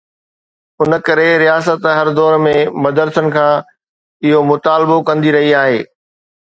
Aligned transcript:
ان 0.81 0.91
ڪري 1.07 1.27
رياست 1.43 1.81
هر 1.97 2.07
دور 2.19 2.33
۾ 2.47 2.55
مدرسن 2.87 3.27
کان 3.37 3.63
اهو 4.25 4.39
مطالبو 4.53 4.97
ڪندي 5.11 5.37
رهي 5.41 5.51
آهي. 5.65 5.81